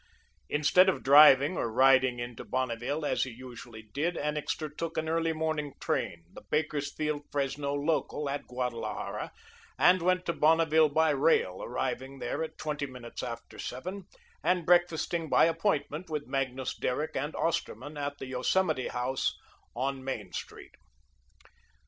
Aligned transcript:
Instead 0.49 0.89
of 0.89 1.03
driving 1.03 1.55
or 1.57 1.71
riding 1.71 2.17
into 2.17 2.43
Bonneville, 2.43 3.05
as 3.05 3.21
he 3.21 3.29
usually 3.29 3.83
did, 3.83 4.17
Annixter 4.17 4.67
took 4.67 4.97
an 4.97 5.07
early 5.07 5.31
morning 5.31 5.75
train, 5.79 6.23
the 6.33 6.41
Bakersfield 6.49 7.21
Fresno 7.31 7.75
local 7.75 8.27
at 8.27 8.47
Guadalajara, 8.47 9.31
and 9.77 10.01
went 10.01 10.25
to 10.25 10.33
Bonneville 10.33 10.89
by 10.89 11.11
rail, 11.11 11.61
arriving 11.61 12.17
there 12.17 12.43
at 12.43 12.57
twenty 12.57 12.87
minutes 12.87 13.21
after 13.21 13.59
seven 13.59 14.07
and 14.43 14.65
breakfasting 14.65 15.29
by 15.29 15.45
appointment 15.45 16.09
with 16.09 16.25
Magnus 16.25 16.75
Derrick 16.75 17.15
and 17.15 17.35
Osterman 17.35 17.95
at 17.95 18.17
the 18.17 18.25
Yosemite 18.25 18.87
House, 18.87 19.37
on 19.75 20.03
Main 20.03 20.33
Street. 20.33 20.73